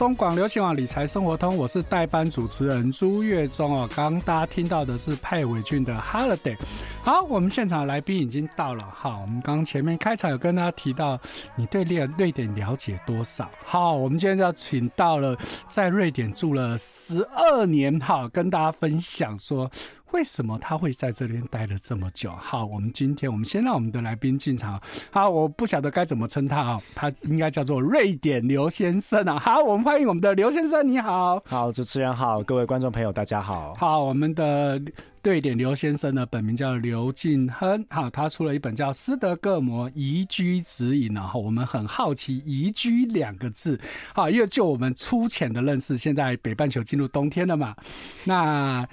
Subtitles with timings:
[0.00, 3.86] 中广流行网理财生活通，我是代班主持人朱月忠哦。
[3.94, 6.56] 刚刚大家听到的是派伟俊的 Holiday。
[7.04, 8.82] 好，我们现场来宾已经到了。
[8.94, 11.18] 好，我们刚前面开场有跟大家提到，
[11.54, 13.50] 你对瑞瑞典了解多少？
[13.62, 15.36] 好，我们今天就要请到了
[15.68, 19.70] 在瑞典住了十二年，好，跟大家分享说。
[20.12, 22.30] 为什么他会在这边待了这么久？
[22.32, 24.80] 好，我们今天我们先让我们的来宾进场。
[25.10, 29.38] 好，我不晓得该怎么称他啊，他应该叫做瑞典刘先生啊。
[29.38, 31.40] 好，我们欢迎我们的刘先生，你好。
[31.46, 33.74] 好，主持人好，各位观众朋友大家好。
[33.74, 34.82] 好，我们的
[35.22, 37.86] 瑞点刘先生呢，本名叫刘进亨。
[37.88, 43.80] 好，他出了一本叫《斯德哥尔摩移居指引》，然后我们很好奇“移居”两个字。
[44.12, 47.76] 好，因为就我们粗浅的认识，现在北半球进入冬天了嘛，
[48.24, 48.86] 那。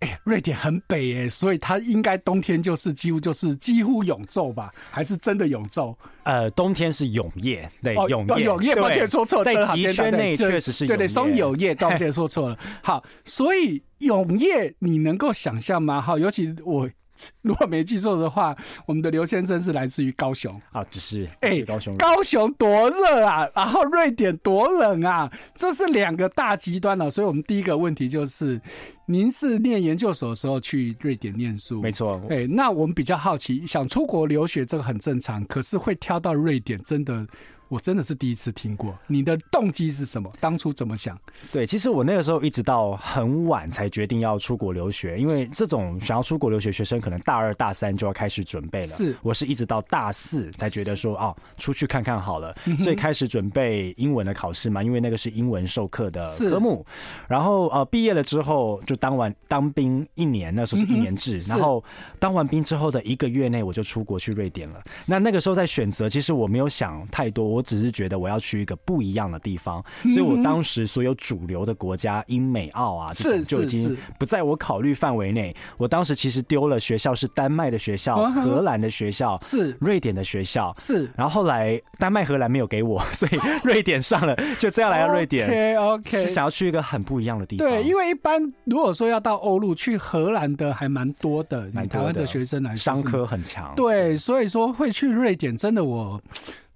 [0.00, 4.72] 哎，瑞典很北哎，所以它应该冬天就是几乎就是几乎永昼吧？
[4.90, 5.94] 还是真的永昼？
[6.24, 12.58] 呃，冬天是永夜，对，永夜，永夜，抱歉说错了，在极圈内确实是，对对，松永夜， 抱歉说错了。
[12.82, 16.00] 好，所以永夜你能够想象吗？
[16.00, 16.88] 好，尤其我。
[17.42, 27.10] 如果没记错的话，我们的刘先生是来自于高雄啊，只是哎，高雄，高雄多热啊，然后瑞典多冷啊，这是两个大极端了啊。
[27.10, 28.60] 所以，我们第一个问题就是，
[29.06, 31.80] 您是念研究所的时候去瑞典念书？
[31.80, 32.20] 没错。
[32.28, 37.26] 哎，那我们比较好奇，想出国留学这个很正常，可是会挑到瑞典，真的？
[37.70, 40.28] 我真的是第一次听过，你的动机是什么？
[40.40, 41.16] 当初怎么想？
[41.52, 48.86] 对，其实我那个时候一直到很晚才决定要出国留学，因为这种想要出国留学学生，可能大二大三就要开始准备了。
[48.86, 56.84] 是，我是一直到大四才觉得说，哦，出去看看好了，所以开始准备英文的考试嘛，因为那个是英文授课的科目。
[57.28, 61.38] 然后呃，毕业了之后就当完当兵一年，那时候是一年制。
[61.48, 61.84] 然后
[62.18, 64.82] 当完兵之后的一个月内，我就出国去瑞典了。
[65.08, 67.46] 那那个时候在选择，其实我没有想太多。
[67.46, 75.54] 我只是觉得我要去一个不一样的地方，所以我当时所有主流的国家，英美澳啊，这种就已经不在我考虑范围内。
[75.76, 81.10] 我当时其实丢了学校，是丹麦的学校、荷兰的学校、是瑞典的学校，是。
[81.16, 85.46] 然后后来丹麦、荷兰没有给我， 所以瑞典上了，就这样来到瑞典。
[85.46, 87.68] OK OK，是想要去一个很不一样的地方。
[87.68, 93.72] 对，因为一般如果说要到欧陆去荷兰的还蛮多的，台湾的学生来说商科很强。
[93.74, 96.20] 对，所以说会去瑞典，真的我。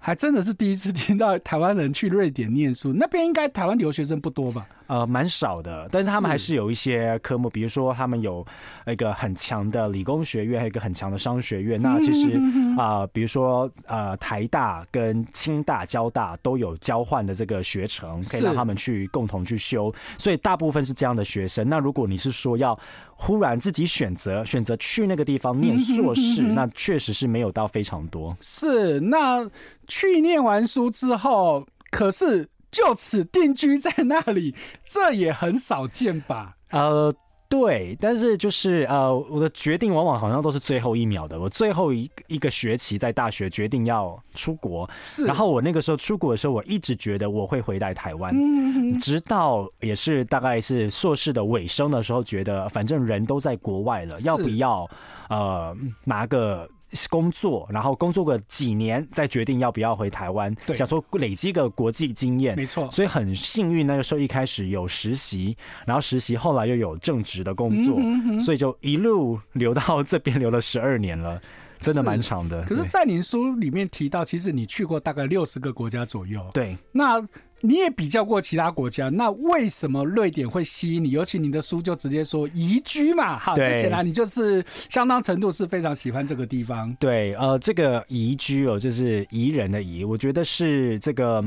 [0.07, 4.69] 还真的是第一次听到台湾人去瑞典念书，那边应该台湾留学生不多吧？
[4.95, 8.47] 呃，蛮少的，但是他们还是有一些科目，比如说他们有
[8.87, 11.83] 一个很强的理工学院，还有一个很强的商学院。
[11.83, 12.39] 那其实
[12.79, 19.93] 啊、呃，比如说呃，台大跟清大、交大都有交换的这个学程，可以让他们去共同去修。
[20.17, 21.69] 所以大部分是这样的学生。
[21.69, 22.79] 那如果你是说要
[23.17, 28.37] 忽然自己选择选择去那个地方念硕士，那确实是没有到非常多。
[28.41, 29.45] 是，那
[29.89, 32.49] 去念完书之后，可是。
[32.75, 34.53] 就此定居在那里，
[34.85, 36.57] 这也很少见吧？
[36.73, 37.15] 呃，
[37.49, 41.39] 对，但是就是呃，我的决定往往好像都是最后一秒的。
[41.39, 45.25] 我最后一一个学期在大学决定要出国，是。
[45.25, 54.85] 然后我那个时候出国的时候，我一直觉得我会回来台湾，嗯，直到也是大概是硕士的尾声的时候，觉得反正人都在国外了，要不要
[55.29, 55.73] 呃
[56.05, 56.69] 拿个。
[57.11, 60.55] 工作，然后工作个几年，再决定要不要回台湾。
[60.75, 62.91] 想说累积个国际经验，没错。
[62.91, 65.57] 所以很幸运，那个时候一开始有实习，
[65.87, 67.99] 然后实习后来又有正职的工作，
[68.39, 71.41] 所以就一路留到这边，留了十二年了，
[71.85, 72.63] 真的蛮长的。
[72.65, 76.45] 可是，在您书里面提到，其实你去过大概六十个国家左右。
[76.53, 77.27] 对，那。
[77.67, 81.13] 你也比较过其他国家，那为什么瑞典会吸引你？
[81.13, 86.95] 尤其你的书就直接说宜居嘛，哈，就显然你就是相当程度是非常喜欢这个地方。
[87.01, 91.43] 对，呃，这个宜居哦，就是宜人的宜，我觉得是这个。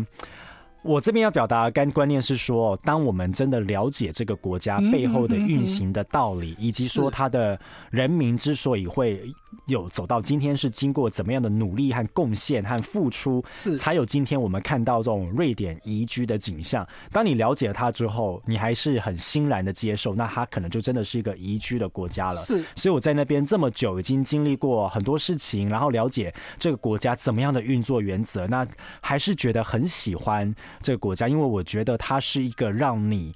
[0.84, 9.22] 我这边要表达的概观念是说，当我们真的了解这个国家背后的运行的道理，以及说他的人民之所以会
[9.66, 16.88] 有走到今天，是经过怎么样的努力和贡献和付出，是才有今天我们看到这种瑞典宜居的景象。
[17.12, 22.36] 当你了解了它之后，你还是很欣然的接受，那它可能就真的是一个宜居的国家了。
[22.36, 28.66] 是，所以我在那边这么久，已经经历过很多事情，然后了解这个国家怎么样的运作原则，那
[29.02, 30.54] 还是觉得很喜欢。
[30.82, 33.34] 这个国家，因为我觉得它是一个让你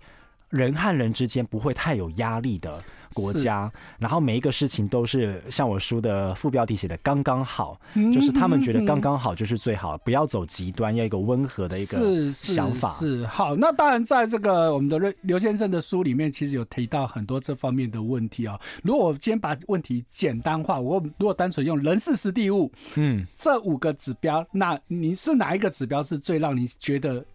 [0.51, 2.81] 人和人之间不会太有压力的
[3.13, 7.79] 国家，然后每一个事情都是像我书的副标题写的刚刚好，
[8.13, 12.89] 就是他们觉得刚刚好就是最好，不要走极端，要一个温和的一个想法。
[12.89, 18.59] 是，好，那当然，在这个我们的刘刘先生的书里面，其实有提到很多这方面的问题啊。
[18.83, 27.25] 如果我今天把问题简单化，我如果单纯用人事实地物，嗯，这五个指标，那你是哪一个指标是最让你觉得？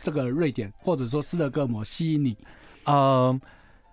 [0.00, 2.36] 这个瑞典或者说斯德哥尔摩吸引你？
[2.84, 3.38] 呃，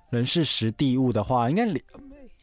[0.09, 1.67] 人是实地物的话，应该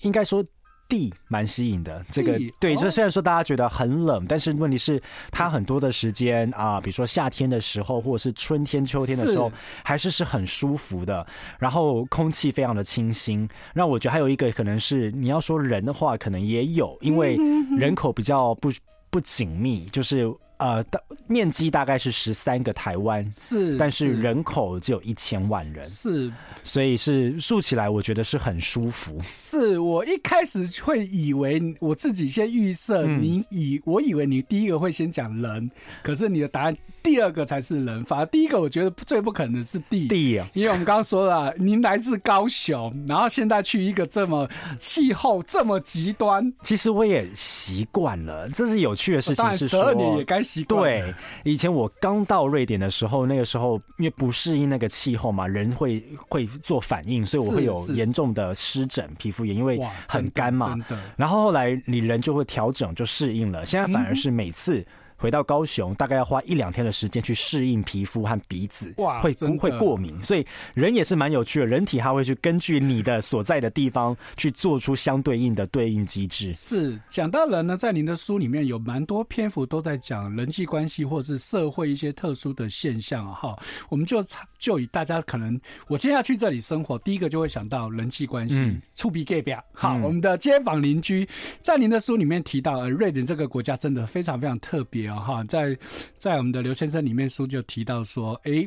[0.02, 0.44] 应该说。
[0.88, 9.50] 地蛮吸引的，这个对，就虽然说大家觉得很冷，但是问题是它很多的时间啊，比如说夏天的时候，或者是春天、秋天的时候，
[9.82, 11.26] 还是是很舒服的。
[11.58, 17.36] 然后空气非常的清新，让我觉得还有一个可能是你要说人的话，可能也有，因为
[17.76, 18.70] 人口比较不
[19.10, 20.32] 不紧密，就是。
[20.58, 26.32] 呃，大面积大概是十三个台湾，是，但是人口只有一千万人，是，
[26.64, 29.20] 所以是竖起来，我觉得是很舒服。
[29.22, 35.70] 是我一开始会以为我自己先预设，你以、嗯、我以为你第一个会先讲人，
[36.02, 36.76] 可是你的答案
[37.06, 50.82] 第二个才是人，反而第一个我觉得最不可能的是地地啊，因为我们刚刚说了，您来自高雄，然后现在去一个这么气候这么极端，其实我也习惯了，这是有趣的事情是说，十二年也该习惯。
[50.82, 51.14] 对，
[51.44, 60.76] 以前我刚到瑞典的时候，那个时候因为不适应那个气候嘛，人会会做反应，所以我会有严重的湿疹、皮肤炎，因为很干嘛。
[61.16, 63.64] 然后后来你人就会调整，就适应了。
[63.64, 64.84] 现在反而是每次。
[65.16, 70.22] 回到高雄，大概要花一两天的时间去适应皮肤和鼻子，哇，会不会过敏？
[70.22, 76.52] 所以人也是蛮有趣的，人体它会去根据你的所在的地方去做出相对应的对应机制。
[76.52, 83.32] 是讲到人呢，在您的书里面有蛮多篇幅都在讲人际关系或者是社会一些特殊的现象啊。
[83.32, 83.58] 哈，
[83.88, 84.22] 我们就
[84.58, 85.58] 就以大家可能
[85.88, 89.64] 我今天要去这里生活，第一个就会想到人际关系，触鼻 gay 表。
[89.72, 91.26] 好，我们的街坊邻居，
[91.62, 95.05] 在您的书里面提到，呃，瑞典这个国家真的非常非常特别。
[95.14, 95.76] 哈，在
[96.16, 98.66] 在我们的刘先生里面书就提到说，哎、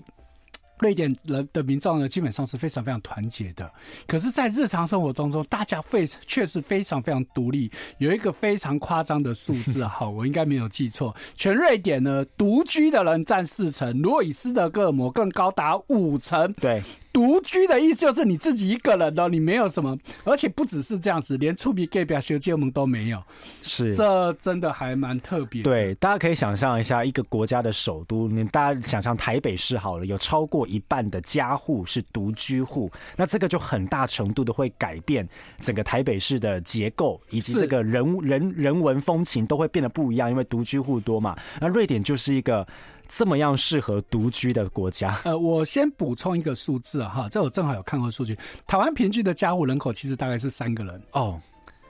[0.79, 3.69] 瑞典人的民众呢，基本上是非常非常团结的。
[4.07, 7.69] 可是，在日常生活当中，大家非确实非常非常独立。
[7.97, 16.53] 有一个非常夸张的数字，哈，我应该没有记错，全瑞典呢，独居的人占四成，如果以斯德哥尔摩更高达五成。
[16.53, 16.81] 对。
[17.11, 23.21] 独居的意思就是你自己一个人的，你没有什么，而且不只是这样子，连厝边隔壁小姐们都没有，
[23.63, 25.63] 是，这真的还蛮特别。
[25.63, 35.27] 对，大家可以想象一下，一个国家的首都，你大家想象台北市好了，有超过一半的家户是独居户，那这个就很大程度的会改变
[35.59, 41.35] 整个台北市的结构，以及这个人人人文风情都会变得不一样，因为独居户多嘛。
[41.59, 42.65] 那瑞典就是一个。
[43.09, 45.19] 这么样适合独居的国家？
[45.25, 51.41] 呃，我先补充一个数字哈，这我正好有看过数据，台湾平均的家户人口其实大概是三个人哦。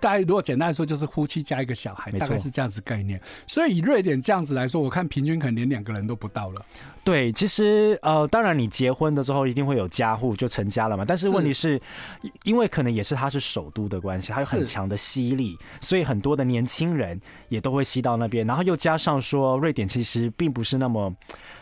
[0.01, 3.21] 大概如果简单来说，就是夫妻加一个小孩，大概是这样子概念。
[3.45, 6.65] 所以以瑞典这样子来说，我看平均可能连两个人都不到了。
[7.09, 11.03] 对，其实呃，当然你结婚的时候一定会有家户，就成家了嘛。
[11.03, 11.81] 但是问题是，
[12.21, 18.45] 是因为可能也是它是首都的关系，它有很强的吸引力，所以很多的年轻人也都会吸到那边。
[18.45, 21.11] 然后又加上说，瑞典其实并不是那么。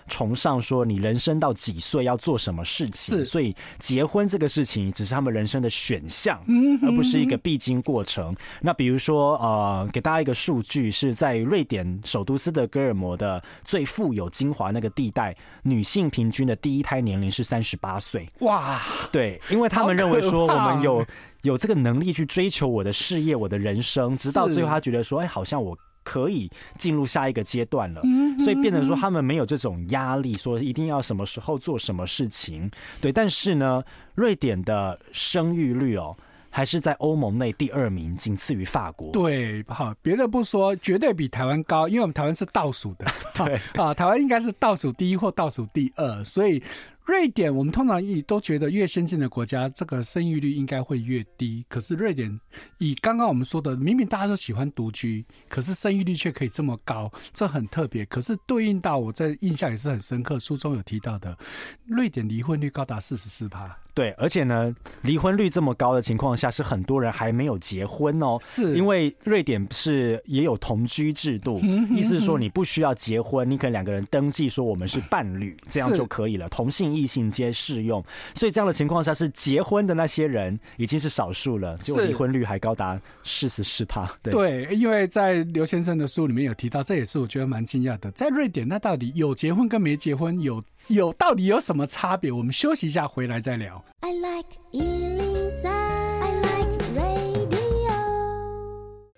[0.09, 6.41] 崇尚说你人生到几岁要做什么事情，是，所以结婚这个事情只是他们人生的选项，
[6.81, 8.33] 而不是一个必经过程。
[8.61, 18.27] 那比如说，呃，给大家一个数据，是在瑞典首都斯德哥尔摩的最富有精华那个地带，女性平均的第一胎年龄是三十八岁。
[18.39, 18.81] 哇，
[19.11, 21.05] 对，因为他们认为说我们有
[21.43, 25.77] 有这个能力去追求我的事业、我的人生，直到最后他觉得说，哎，好像我。
[26.03, 28.01] 可以进入下一个阶段了，
[28.39, 32.71] 所以变成说他们没有这种压力，说一定要什么时候做什么事情。
[33.01, 33.83] 对，但是呢，
[34.15, 36.15] 瑞典的生育率哦，
[36.57, 39.11] 还是在欧盟内第二名，仅次于法国。
[39.11, 43.05] 对，好，别的不说，绝对比台湾高，因为我们台湾是倒数的。
[43.35, 46.63] 对 啊，台湾应该是倒数第一或倒数第二，所以。
[47.05, 51.63] 瑞典，我们通常以都觉得越先进的国家，这个生育率应该会越低。
[51.69, 52.37] 可是瑞典，
[52.79, 58.05] 以刚刚我们说的，明明大家都喜欢独居，可是生育率却可以这么高，这很特别。
[58.07, 61.37] 可是对应到我在印象也是很深刻，书中有提到的，
[61.85, 63.73] 瑞典离婚率高达四十四趴。
[63.97, 68.37] 对，而且呢，离婚率这么高的情况下，是很多人还没有结婚哦。
[68.39, 78.05] 是，因为瑞典是也有同居制度，意思是说你不需要结婚，你可能两个人登记说我们是伴侣，这样就可以了，同性异性皆适用。
[78.35, 84.07] 所以这样的情况下，是结婚的那些人已经是少数了，结果离婚率还高达四十四趴。
[84.21, 88.11] 对，对，因为在刘先生的书里面有提到，这也是我觉得蛮惊讶的。
[88.11, 92.31] 在瑞典，那到底有结婚跟没结婚有有到底有什么差别？
[92.31, 93.83] 我们休息一下，回来再聊。
[94.01, 97.57] I like 103, I like radio。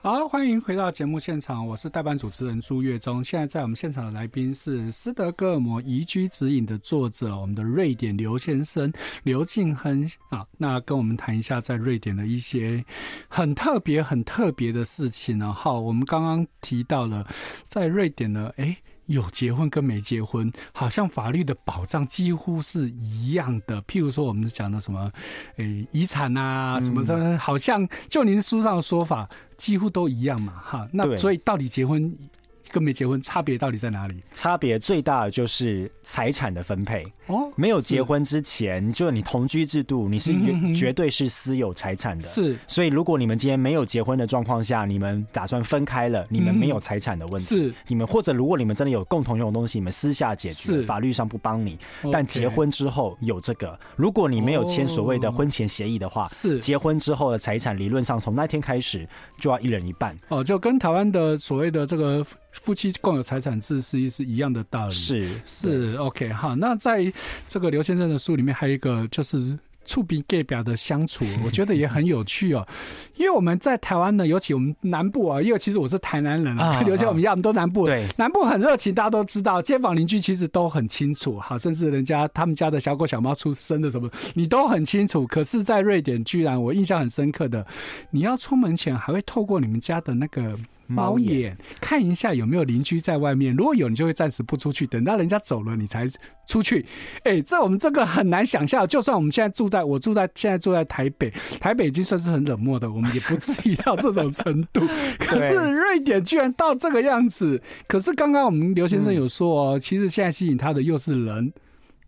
[0.01, 3.23] 好，欢迎回到节目现场，我是代班主持人朱月忠。
[3.23, 8.91] 现在在我们现场的来宾是《斯德哥尔摩移居指引》的作者，我们的瑞典刘先生
[9.23, 10.45] 刘敬亨啊。
[10.57, 12.83] 那跟我们谈一下在瑞典的一些
[13.27, 15.53] 很特别、很特别的事情呢。
[15.53, 17.27] 好，我们刚刚提到了
[17.67, 18.77] 在瑞典呢，哎。
[19.09, 23.81] 有结婚跟没结婚，好像法律的保障几乎是一样的。
[23.83, 25.11] 譬如说，我们讲的什么，
[25.57, 30.87] 诶，遗产啊，什么的，好像就您书上的说法，几乎都一样嘛，哈。
[30.93, 32.15] 那所以到底结婚？
[32.71, 34.23] 跟没结婚差别到底在哪里？
[34.33, 37.51] 差别最大的就是财产的分配哦。
[37.55, 40.33] 没有结婚之前，就你同居制度，你是
[40.73, 42.23] 绝对是私有财产的。
[42.23, 47.43] 是，所以如果你们今天没有结婚的状况下，你们打算分开了，你们没有财产的问题。
[47.43, 51.77] 是，你们或者如果你们真的有共同拥有东西，你们私下解决，法律上不帮你。
[52.11, 59.07] 但结婚之后有这个，如果你没有签所谓的婚前协议的话，是结婚之后的财产理论上从那天开始
[59.37, 60.15] 就要一人一半。
[60.29, 62.25] 哦，就跟台湾的所谓的这个。
[62.51, 66.55] 夫妻共有财产制是一是一样的道理，是是 OK 哈。
[66.55, 67.11] 那在
[67.47, 72.67] 这个刘先生的书里面，还有一个就是厝边隔壁的相处，我觉得也很有趣哦。
[73.15, 85.25] 因为我们在台湾呢，尤其我们南部啊，因为其实我是台南人啊，跟刘先生我们一样，都南部，对，南部很热情，大家都知道，街坊邻居其实都很清楚，好，甚至人家他们家的小狗小猫出生的什么，你都很清楚。
[85.27, 87.65] 可是，在瑞典，居然我印象很深刻的，
[88.11, 90.55] 你要出门前还会透过你们家的那个。
[90.89, 96.09] 猫眼看一下有没有邻居在外面，如果有，你就会暂时不出去，等到人家走了你才
[96.47, 96.83] 出去。
[97.23, 98.87] 哎、欸，这我们这个很难想象。
[98.87, 101.29] 就算我们现在住在，我住在现在住在台北，
[101.59, 104.81] 台北已经算是很冷漠的，我们也不至于到这种程度。
[105.19, 107.61] 可是瑞典居然到这个样子。
[107.87, 111.53] 可是刚刚我们刘先生有说哦，其实现在吸引他的又是人，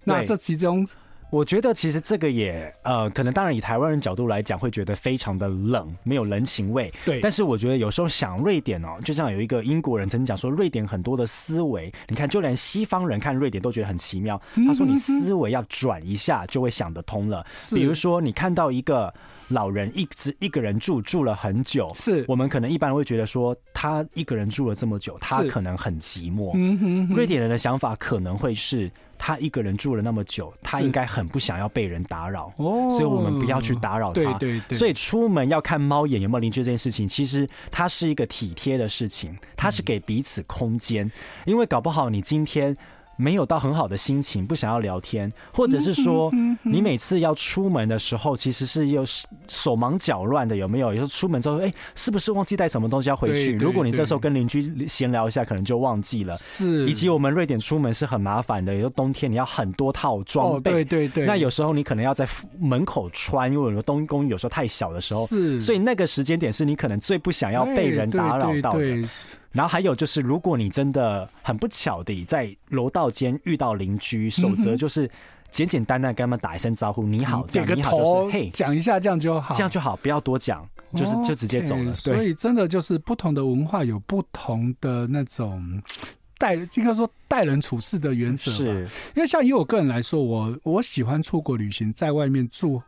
[0.06, 0.88] 那这其中。
[1.32, 6.94] 我觉得其实这个也呃，可能当然以台湾人角度来讲，会觉得非常的冷，没有人情味。
[7.06, 7.22] 对。
[7.22, 14.40] 但是我觉得有时候想瑞典哦，就像有一个英国人曾经讲说，瑞典很多的思维，你看就连西方人看瑞典都觉得很奇妙。
[14.68, 17.46] 他说你思维要转一下，就会想得通了。
[17.54, 17.76] 是。
[17.76, 19.14] 比如说你看到一个
[19.52, 26.52] 老人一直一个人住住了很久，是我们可能一般会觉得说他一个人住了这么久，他可能很寂寞。
[26.56, 27.16] 嗯哼。
[27.16, 28.90] 瑞典人的想法可能会是。
[29.24, 34.14] 他一个人住了那么久，他应该很不想要被人打扰，哦，所以我们不要去打扰他。
[34.16, 34.76] 对对对。
[34.76, 41.08] 所以出门要看猫眼有没有邻居这件事情，其实它是一个体贴的事情，它是给彼此空间，
[41.46, 42.76] 因为搞不好你今天。
[43.22, 46.32] 没有到很好的心情，不想要聊天，或者是说
[46.64, 49.04] 你每次要出门的时候，其实是又
[49.48, 50.88] 手忙脚乱的，有没有？
[50.90, 53.54] 有时候出门之后，哎，是不是忘记带什么东西要回去？
[53.58, 56.34] 如果你这时候跟邻居闲聊一下，可能就忘记了。
[56.34, 60.72] 是，以及我们瑞典出门是很麻烦的，有时候冬天你要很多套装备。
[60.72, 61.26] 对对对。
[61.28, 62.28] 那有时候你可能要在
[62.60, 65.62] 门口穿，因为有的冬公寓有时候太小的时候，是。
[65.62, 69.02] 所以那个时间点是你可能最不想要被人打扰到的。
[69.52, 75.10] 然后还有就是，如果你真的很不巧的在楼道间遇到邻居，守则就是
[75.50, 80.66] 简简单单跟他们打一声招呼，你好，点个头，嘿，讲一下这样就好，这样就好，不要多讲，
[80.96, 81.92] 就是就直接走了。
[81.92, 85.82] 所以真的就是不同的文化有不同的那种
[86.40, 88.52] 待，应该说待人处事的原则。
[88.52, 92.82] 是，因为像以我个人来说，我我喜欢出国旅行，在外面住。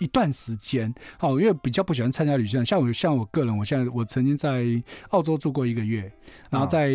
[0.00, 4.64] 一段时间，哦，因为比较不喜欢参加旅行，像我像我个人，我现在我曾经在
[5.10, 6.10] 澳洲住过一个月，
[6.50, 6.92] 然后在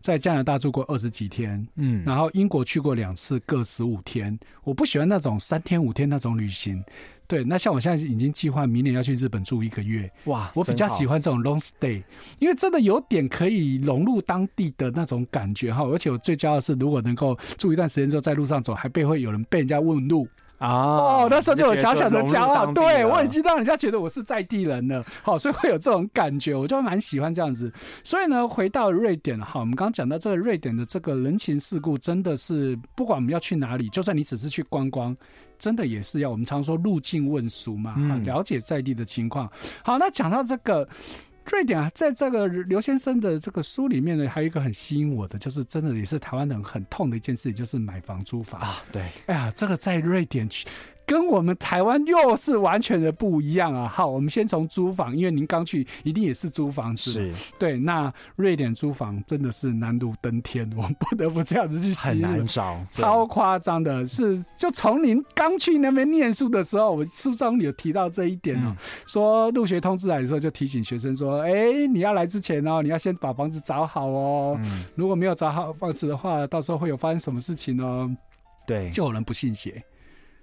[0.00, 4.38] 在加拿大住过二十几天，嗯，然后英国去过两次，各十五天。
[4.64, 6.84] 我不喜欢那种三天五天那种旅行，
[7.26, 7.42] 对。
[7.42, 12.02] 那像我现在已经计划明年要去日本住一个月，哇，我比较喜欢这种 long stay，
[12.38, 15.82] 因为真的有点可以融入当地的那种感觉哈。
[15.84, 20.28] 而且我最骄傲的是，如果能够住一段时间之后在路上走，还被会有人被人家问路。
[20.60, 27.72] 啊哦，那时候就有小小的骄傲，对，我已经让人家觉得我是在地人了，好，所以会有这种感觉，我就蛮喜欢这样子。
[28.04, 35.16] 所以呢，回到瑞典，哈，我们刚刚讲到这个瑞典的这个人情世故，真的是不管我们要去哪里，就算你只是去观光，
[35.58, 39.50] 真的也是要我们常说入境问俗嘛，了解在地的情况。
[39.82, 40.86] 好，那讲到这个。
[41.50, 48.82] 瑞典啊，在这个刘先生的这个书里面呢，还有一个很吸引我的，就是真的也是台湾人很痛的一件事情，就是买房租房啊。
[48.92, 50.66] 对，哎呀，这个在瑞典去。
[51.10, 53.88] 跟我们台湾又是完全的不一样啊！
[53.88, 57.10] 好，我们先从租房，因为您刚去，一定也是租房子。
[57.10, 57.76] 是，对。
[57.76, 62.30] 那瑞典租房真的是难如登天，我们不得不这样子去形容。
[62.30, 64.06] 很难找，超夸张的。
[64.06, 74.84] 是，就从您刚去那边念书的时候，我书中有提到这一点哦、喔嗯，说入学通知来的时候就提醒学生说：“哎、欸，你要来之前哦、喔，你要先把房子找好哦、喔嗯。
[74.94, 78.16] 如果没有找好房子的话，到时候会有发生什么事情哦、喔？”
[78.64, 79.82] 对，就有人不信邪。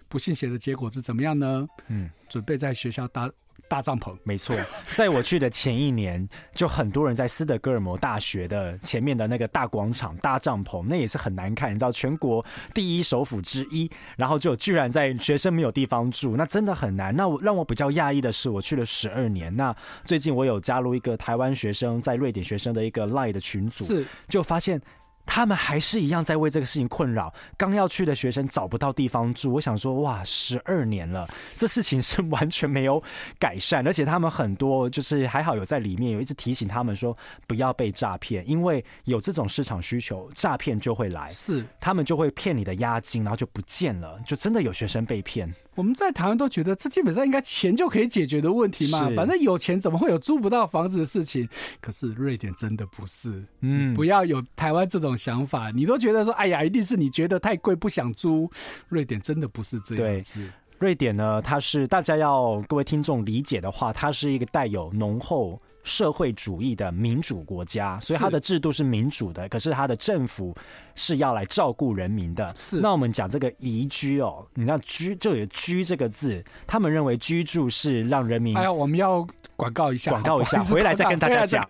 [0.09, 1.67] 不信邪的结果是怎么样呢？
[1.87, 3.29] 嗯，准备在学校搭
[3.67, 4.15] 搭帐篷。
[4.23, 4.55] 没错，
[4.93, 11.71] 在我去的前一年，就很多人在斯德哥尔摩大学的前面的那个大广场搭帐篷，那也是很难看。
[11.71, 17.13] 你知道，全国第一首府之一，然后就居然在学生没有地方住，那真的很难。
[17.15, 24.81] 那我让我比较讶异的是，我去了十二年，那最近我有加入一个台湾学生在瑞典学生的一个 LINE 的群组，是就发现。
[25.27, 27.31] 他们还是一样在为这个事情困扰。
[27.57, 33.03] 刚要去的学生找不到地方住，我想说，哇，十二年了，这事情是完全没有
[33.37, 37.15] 改善，而且他们很多就是还好有在里面有一直提醒他们说
[37.45, 45.53] 不要被诈骗，因为有这种市场需求，诈骗就会来，是他们就会骗你的押金，然后就不见了，就真的有学生被骗。
[45.75, 51.47] 我们在台湾都觉得这基本上应该钱就可以解决的问题嘛，反正有钱怎么会有租不到房子的事情？
[51.81, 55.16] 可是瑞典真的不是，嗯，不要有台湾这种。
[55.17, 58.49] 想法，你都觉得说，哎呀，一定是你觉得太贵不想租。
[58.87, 60.39] 瑞典真的不是这样子。
[60.39, 69.49] 对，瑞典呢，它是大家要各位听众理解的话，它是一个带有浓厚社会主义的民主国家，所以它的制度是民主的。
[69.49, 70.55] 可是它的政府
[70.93, 72.53] 是要来照顾人民的。
[72.55, 72.79] 是。
[72.79, 78.55] 那我们讲这个宜居哦，你看居就有居这个字，他们认为居住是让人民。
[78.55, 81.67] 哎呀，我们要广告一下，广告一下，回来再跟大家 讲。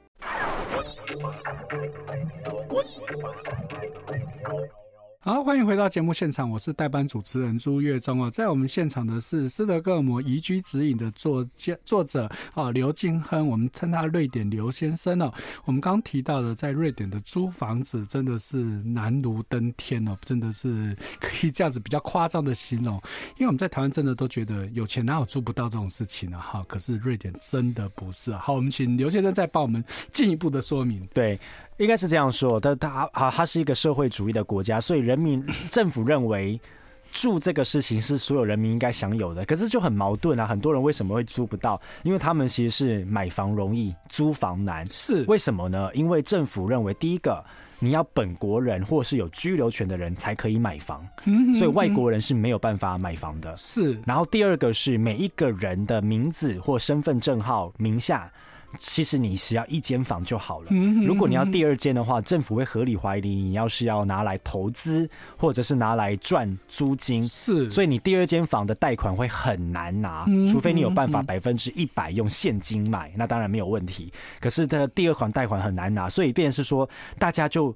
[0.76, 4.87] 我喜欢看的 radio，我喜的爱你。
[5.20, 8.30] 好，欢迎回到节目现场，我是代班主持人朱月忠啊。
[8.30, 15.34] 在我们现场的是《斯德哥尔摩移居指引》的作家作者啊刘金亨，我们称他瑞典刘先生哦。
[15.66, 22.94] 我们刚提到的，在瑞典的租房子真的是难如登天哦，真的是可以这样子比较夸张的形容。
[23.38, 26.40] 因为我们在台湾真的都觉得有钱哪有租不到这种事情呢？
[26.40, 28.32] 哈，可是瑞典真的不是。
[28.36, 29.84] 好，我们请刘先生再帮我们
[30.14, 31.06] 进一步的说明。
[31.12, 31.38] 对。
[31.78, 36.60] 应该是这样说，他他啊，他是一个社会主义的国家，所以人民 政府认为
[37.12, 39.46] 住这个事情是所有人民应该享有的。
[39.46, 41.80] 可是就很矛盾啊，很多人为什么会租不到？
[42.04, 44.84] 因为他们其实是买房容易，租房难。
[44.90, 45.90] 是为什么呢？
[45.94, 47.44] 因为政府认为，第一个
[47.80, 51.08] 你要本国人或是有居留权的人才可以买房，
[51.56, 53.56] 所以外国人是没有办法买房的。
[53.56, 54.02] 是。
[54.04, 58.32] 然后第二个是每一个人的名字或身份证号名下。
[58.78, 60.68] 其实你只要一间房就好了。
[61.06, 67.24] 如果你要第二间的话，政府会合理怀疑你要是要拿来投资，或者是拿来赚租金。
[67.24, 74.12] 是，所以你第二间房的贷款会很难拿，除非你有办法百分之一百用现金买，那当然没有问题。
[74.40, 76.88] 可是的第二款贷款很难拿，所以便是说
[77.18, 77.76] 大家就。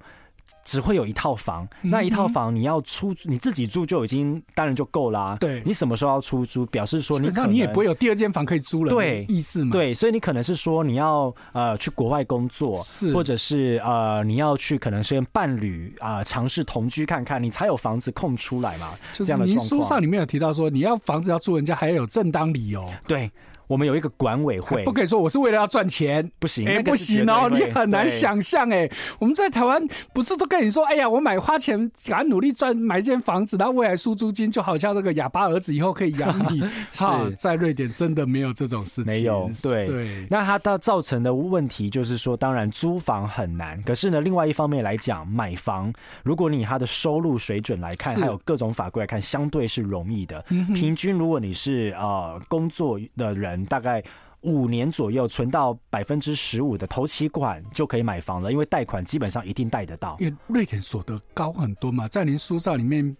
[0.64, 5.36] 只会有一套房，那一套房你要出你自己住就已经当然就够啦、啊。
[5.40, 8.90] 对，你什么时候要出租，表示说你可能你也不会有第二间房可以租了。
[8.90, 9.72] 对，意思嘛。
[9.72, 18.90] 对，所以你可能是说你要呃去国外工作，是，或者是呃你要去可能是跟伴侣啊尝试同居看看，你才有房子空出来嘛。
[19.12, 22.88] 就是这样的您书上里面有提到说，你要房子要租人家还要有正当理由。
[23.06, 23.30] 对。
[23.72, 28.86] 我们有一个管委会，不可以说我是为了要赚钱，不行，哎、欸，不行哦，你很难想象哎。
[29.18, 29.82] 我们在台湾
[30.12, 36.60] 不是都跟你说，哎呀，我买花钱，赶努力赚买一间房子，然后未来输租金，就好像那个哑巴儿子以后可以养你。
[36.92, 37.04] 是，
[37.38, 39.48] 在瑞典真的没有这种事情，没有。
[39.62, 45.90] 对，对那它到造成的问题就是说，当然租房很难，可是呢，另外一方面来讲，买房，
[46.22, 50.44] 如果你以他的收入水准来看，还有各种法规来看，相对是容易的。
[50.74, 53.61] 平均，如果你是呃工作的人。
[53.64, 54.02] 大概
[54.42, 60.16] 五年左右存到百分之十五的头期款就可以买房了，因为贷款基本上一定贷得到。
[60.18, 63.16] 因为瑞典所得高很多嘛，在您书上里面，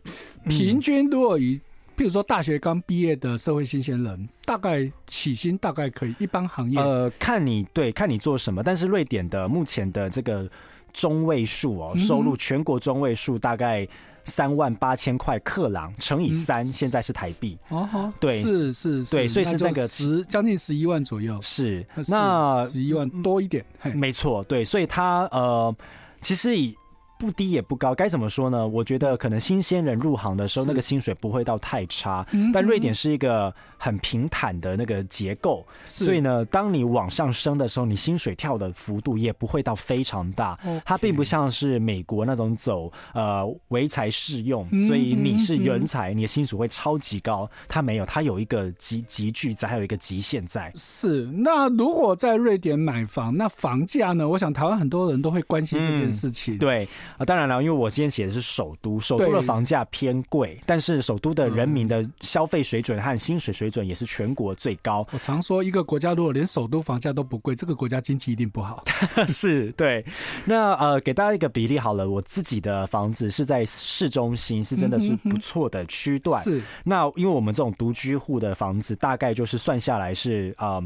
[0.48, 1.57] 平均如果以，
[1.96, 10.50] 譬如说大学刚毕业的社会新鲜人，大概起薪大概可以一般行业呃，看你对，看你做什么，但是瑞典的目前的这个
[10.92, 13.88] 中位数哦，收入全国中位数大概。
[14.25, 17.59] 三万八千块克朗乘以三，现在是台币。
[17.69, 21.39] 哦，对，是是，对，所以是那个十将近十一万左右。
[21.43, 23.65] 是，那十一万多一点。
[23.95, 25.75] 没错，对，所以他呃，
[26.21, 26.77] 其实以。
[27.23, 28.67] 不低也不高，该怎么说呢？
[28.67, 32.27] 我觉得可能新鲜人入行的时候，那个薪水不会到太差。
[32.53, 40.59] 但瑞典是一个很平坦的那个结构，所以呢，当你往上升的时候，你薪水跳的幅度也不会到非常大。
[40.85, 47.49] 它并不像是美国那种走呃唯才适用，所以你是人才，你的薪水会超级高。
[47.69, 50.73] 它没有，它有一个极极具在，还有一个极限在。
[50.75, 51.25] 是。
[51.27, 54.29] 那如果在瑞典买房，那房价呢？
[54.29, 56.57] 我想台湾很多人都会关心这件事情。
[56.57, 56.89] 嗯、对。
[57.18, 65.07] 啊，当然了，因为我今天写的是首都，首都的房价偏贵，但是首都的人民的消费水准和薪水水准也是全国最高。
[65.12, 68.83] 我常说，一个国家如果连首都房价都不贵，这个国家经济一定不好。
[69.29, 70.05] 是，对。
[70.44, 76.42] 那呃，给大家一个比例好了，我自己的房子是在市中心，是真的是不错的区段。
[76.42, 76.62] 是。
[76.85, 80.83] 那因为我们这种独居户的房子，大概就是算下来是呃。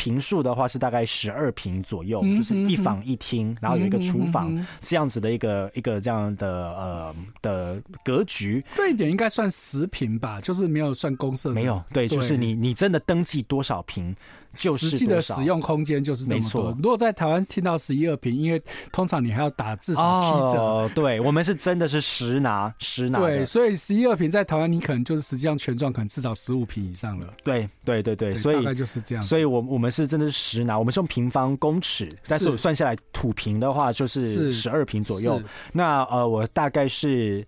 [0.00, 8.64] 坪数的话是大概十二平左右，就是一房一厅，然后有一个厨房这样子的一个一个这样的呃的格局。
[8.74, 11.50] 对一点应该算十平吧，就是没有算公设。
[11.50, 14.16] 没有，对，就是你你真的登记多少坪，
[14.56, 16.76] 就是实际的使用空间就是这么多。
[16.82, 18.60] 如果在台湾听到十一二平，因为
[18.90, 20.60] 通常你还要打至少七折。
[20.60, 23.20] 哦，对，我们是真的是实拿实拿。
[23.20, 27.32] 对，所以十一二平在台湾你可能就是实际上全幢可能至少十五平以上了。
[27.44, 29.22] 对对对对，所以大概就是这样。
[29.22, 35.40] 所以我我们是真的是实拿，我们是用平方公尺，但是我算下来土平的话就是十二平左右。
[35.72, 37.46] 那呃，我大概是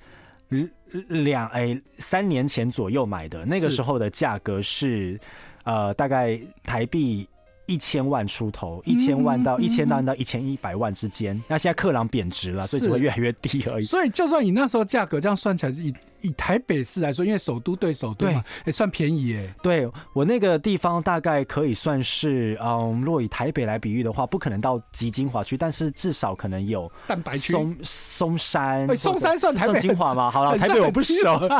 [1.09, 5.21] 两哎三年前左右买的，那个时候的价格是。
[5.64, 7.29] 呃，大概台币
[7.66, 11.40] 一千万出头，一千万到一千万到一千一百万之间。
[11.48, 13.83] 那现在克朗贬值了，所以只会越来越低而已。
[13.83, 15.94] 所以，就算你那时候价格这样算起来是一。
[16.23, 19.55] 以台北市来说，因为首都对首都嘛，也、欸、算便宜耶。
[19.63, 28.87] 对我那个地方大概可以算是，嗯，若以台北来比喻的话，不可能到极精华区，但是至少可能有蛋白区、松松山。
[28.87, 30.31] 欸、松山算台北精华吗？
[30.31, 31.13] 好了，台北我不熟。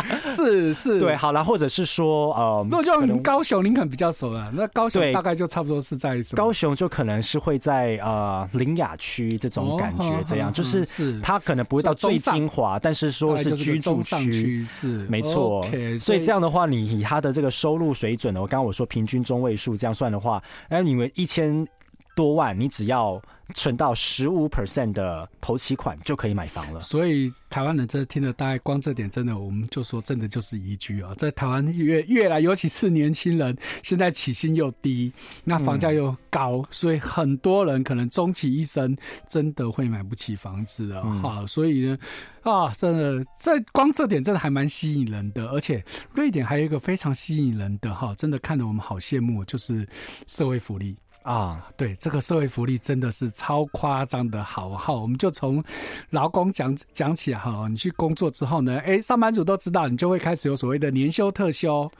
[0.27, 4.51] 是是，对，好了，或者是说，呃、嗯，如果就高雄，林肯比较熟了。
[4.55, 6.37] 那高雄大概就差不多是在什么？
[6.37, 15.63] 高雄就可能是会在呃林雅区这种感觉，这样、哦、就是是它可能不会到最精华，但是说是居住区是没错。
[15.65, 21.67] ，okay, 所以这样的话，你以他的这个收入水准呢，我刚刚我说平均中位数这样算的话，哎，你们一千
[22.15, 23.21] 多万，你只要
[23.55, 26.81] 存到十五 percent 的头期款就可以买房了。
[26.81, 35.13] 所以台湾人真的听了，大概光这点，真的我们就说，真的就是宜居啊，在台湾越越来，尤其是年轻人，现在起薪又低，
[35.45, 38.97] 那房价又高，嗯、所以很多人可能终其一生
[39.29, 41.03] 真的会买不起房子的。
[41.03, 41.99] 哈、嗯，所以呢，
[42.43, 49.87] 啊，真的在光这点真的还蛮吸引人的，而且瑞典还有一个非常吸引人的哈，真的看得我们好羡慕，就是
[50.27, 50.97] 社会福利。
[51.23, 54.93] 啊，对，这个社会福利真的是超夸张的好哈！
[54.93, 55.63] 我们就从
[56.11, 57.67] 劳工讲讲起哈。
[57.69, 61.91] 你去工作之后呢，哎，上班族都知道，你就会开始有所谓的年休特休。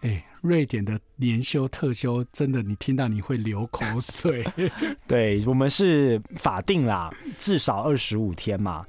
[0.00, 4.46] 哎，瑞典的年休特休真的，你听到你会流口水。
[5.06, 8.84] 对，我们是法定啦，至少二十五天嘛。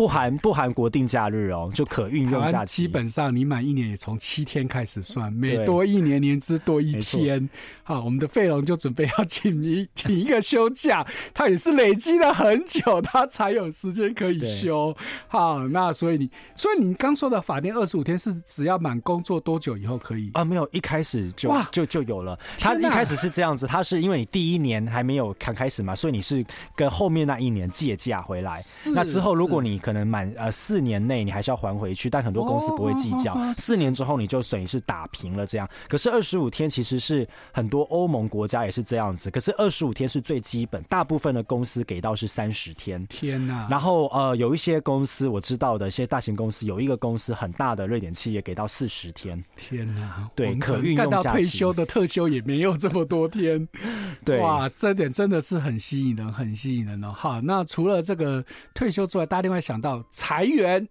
[0.00, 2.80] 不含不含国定假日哦，就可运用假期。
[2.80, 7.46] 基本上你满一年也从七天开始算，每多一年年资多一天。
[7.82, 14.96] 好，我们的费龙就准备要请一 请一个休假，他也是累积了很久，他才有时间可以休。
[15.28, 20.42] 好，那所以你所以你刚说的法定二十五天是只要满工作多久以后可以啊？
[20.42, 22.38] 没有，一开始就哇就就有了。
[22.56, 26.42] 他一开始是这样子，他是因为你第一年还没有看开始嘛，所以你是
[26.74, 28.54] 跟后面那一年借假回来。
[28.94, 33.36] 那之后如果你可能满呃四年内你还是要还回去，但很多公司不会计较。
[33.54, 35.68] 四年之后你就等于是打平了这样。
[35.88, 39.30] 可是二十五天其实是很多欧盟国家也是这样子。
[39.30, 43.06] 可是二十五天是最基本，大部分的公司给到是三十天。
[43.06, 43.68] 天哪！
[43.70, 49.42] 然后呃有一些公司我知道的一些大型公司，有一个公司很大的瑞典企业给到四十天。
[49.56, 50.28] 天哪！
[50.34, 53.68] 对，可运用到退休的特休也没有这么多天。
[54.24, 57.12] 对，哇，这点真的是很吸引人，很吸引人哦。
[57.12, 60.02] 好，那除了这个退休之外，大家另外想到。
[60.10, 60.88] 裁员、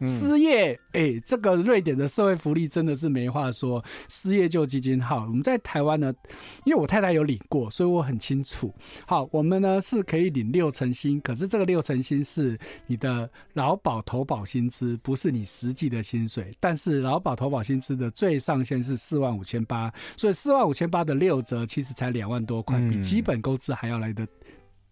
[0.00, 3.84] 失业，哎、这个瑞典的社会福利真的是没话说。
[4.08, 6.12] 失业救济金，好，我们在台湾呢，
[6.64, 8.74] 因为我太太有领过，所以我很清楚。
[9.06, 16.50] 好，我们呢是可以领六成薪，可是这个六成薪是你的劳保投保薪资，不是你实际的薪水。
[16.58, 24.26] 但是劳保投保薪资的最上限是四万五千八，所以四万五千八的六折其实才两万多块，比基本工资还要来得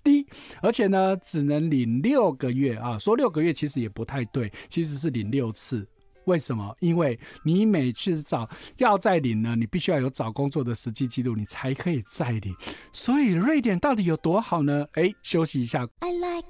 [0.08, 0.26] 低，
[0.62, 2.96] 而且呢，只能领六个月啊。
[2.98, 5.86] 说六个月其实也不太对，其实是领六次。
[6.24, 6.74] 为什么？
[6.80, 12.54] 因为你每次找要再领呢，你必须要有找工作的实际记录，你才可以再领。
[12.92, 14.86] 所以瑞典到底有多好呢？
[14.92, 15.86] 哎，休息一下。
[16.00, 16.48] I like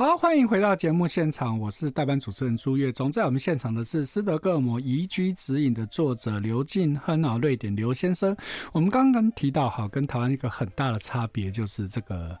[0.00, 3.12] 好，欢迎回到节目现场，我是代班主持人朱月忠。
[3.12, 8.34] 在我们现场的是斯德哥尔摩移居指引的作者刘进亨啊，瑞典刘先生。
[8.72, 12.34] 我们刚刚提到哈，跟台湾一个很大的差别就是这个。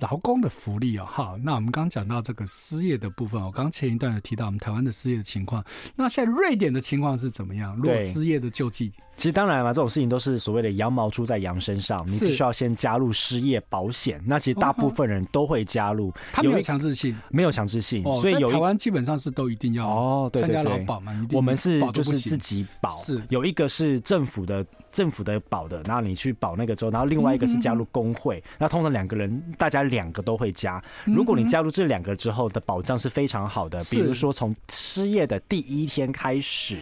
[0.00, 7.76] 劳工的福利哦，好，那我们刚讲到这个失业的部分，我刚前一段有提到我们台湾的失业的情况，那现在瑞典的情况是怎么样？
[7.76, 14.20] 如果失业的救济，其实当然嘛，这种事情都是所谓的羊毛出在羊身上，你必须要先加入失业保险。
[14.26, 23.22] 那其实大部分人都会加入，他没有强制性，没有强制性，所以有台湾基本上是都一定要哦，参加劳保嘛，我们是就是自己保，是。
[23.30, 24.66] 有一个是政府的。
[24.94, 30.80] 政府的保的，然后你去保那个州，然后另外一个是加入工会，那、嗯、通常两个人，大家两个都会加。
[31.04, 36.76] 如果你加入这两个之后的保障是非常好的，比如说从失业的第一天开始，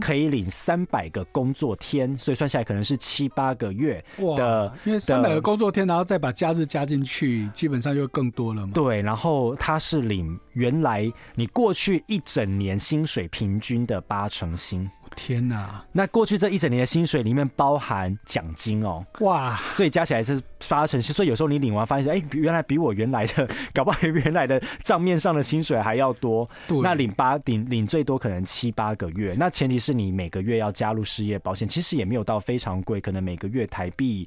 [0.00, 4.72] 可以领三百个工作天，所以算下来可能是七八个月的。
[4.84, 8.72] 因为三百个工作天，然后再把假日加进去，基本上就更多了嘛。
[8.72, 14.90] 对，然后他是领原来你过去一整年薪水平均的八成薪。
[15.16, 15.84] 天哪！
[15.92, 19.56] 那过去这一整年的薪水里面包含奖金哦，哇！
[19.68, 26.48] 所以加起来是发成，所以有时候你领完发现，哎，原来比我原来的，搞不好原来的账面上的薪水还要多。
[26.66, 34.26] 对，那领八领领最多可能七八个月，那前提是你每个月要加入失业保险，其实也没有到非常贵，可能每个月台币。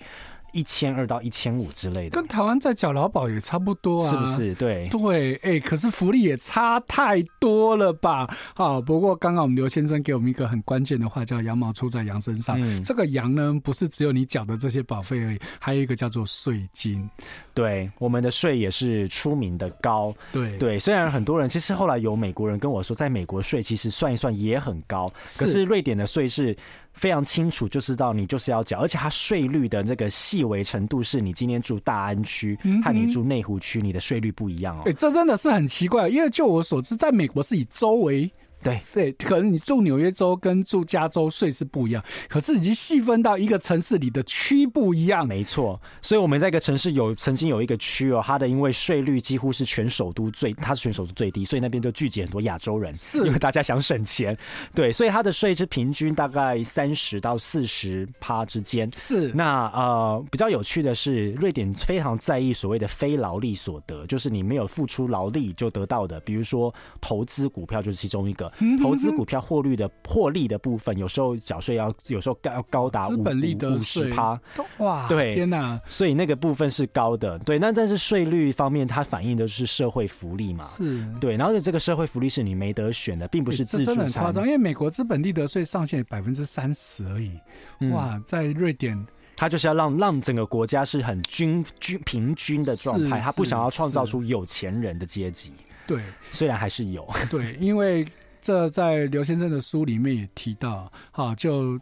[0.53, 4.55] 一千二到一千五之类的，跟台湾在缴劳保也差不多啊，是不是？
[4.55, 8.27] 对对，哎、欸，可是福利也差太多了吧？
[8.55, 12.55] 好，不过刚刚我们刘先生给我们一个很关键的话，叫“羊毛出在羊身上”。
[12.61, 17.09] 嗯，这个羊呢，不是只有你缴的这些保费而已，还有一个叫做税金。
[17.53, 20.13] 对，我们的税也是出名的高。
[20.31, 26.55] 对对，虽然很多人其实后来有美国人跟我说，在美国税其实算一算也很高，可是瑞典的税是。
[26.93, 34.81] 非常清楚就知道你就是要缴，而且它税率的这个细微程度是你今天住大安区和你住内湖区，你的税率不一样哦。
[34.85, 38.31] 对，这真的是很奇怪，因为就我所知，在美国是以州为。
[38.63, 45.27] 对对，可能你住纽约州跟住加州税是不一样，可是已经细分到一个城市里的区不一样。
[45.27, 54.37] 没错，所以我们在一个城市有曾经有一个区哦，它的因为税率几乎是全首都最，它是全首都最低，所以那边就聚集很多亚洲人，是因为大家想省钱。
[54.73, 58.89] 对，所以它的税是平均大概三十到四十趴之间。
[58.95, 68.52] 是，那呃比较有趣的是，瑞典非常在意所谓的非劳力所得，就是你没有付出劳力就得到的，比如说投资股票就是其中一个。
[68.81, 74.39] 投资股票获利的获利的部分，有时候缴税要，有时候高高达五五十趴，
[74.77, 75.07] 哇！
[75.07, 75.79] 对，天哪！
[75.87, 77.57] 所以那个部分是高的，对。
[77.57, 80.63] 那但是税率方面，它反映的是社会福利嘛？
[80.63, 81.35] 是，对。
[81.35, 83.95] 然后这个社会福利是你没得选的，并不是自助餐。
[83.95, 87.39] 这真的很夸张，因为美国资本利得税上限百分之三十而已。
[87.91, 89.03] 哇，在瑞典，
[89.35, 95.53] 他就是要让让整个国家是很均均平均的状态，他不想要创造出有钱人的阶级。
[95.87, 97.07] 对，虽然还是有。
[97.29, 98.05] 对，因为。
[98.43, 101.79] 这在刘先生的书里面也提到，哈，就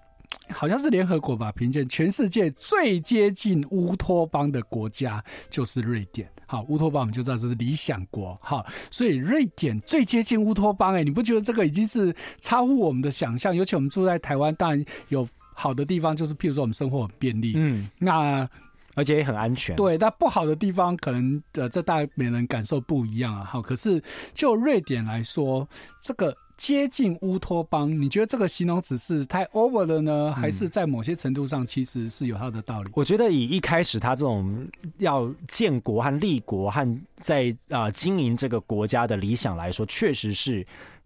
[0.52, 6.30] 好像是联合国吧，评鉴全世界最接近乌托邦的国家就是瑞典。
[6.45, 13.56] 好，乌托邦我们就知道这是理想国，哈，所以瑞典最接近乌托邦，哎，你不觉得这个已经是超乎我们的想象？
[13.56, 18.47] 尤其我们住在台湾，当然有好的地方，就是譬如说我们生活很便利，嗯，那
[18.93, 19.76] 而且也很安全。
[19.76, 24.00] 对，那不好的地方可能呃，这大家每人感受不一样啊，好，可是
[24.36, 25.67] 就瑞典来说，
[26.00, 26.38] 这个。
[26.62, 32.91] 接近乌托邦，你觉得这个形容词是太 over 了呢，还是在某些程度上其实是有它的道理？
[32.93, 34.67] 我觉得以一开始他这种
[35.00, 40.63] 要建国和立国和在啊、呃、经营这个国家的理想来说，确实是。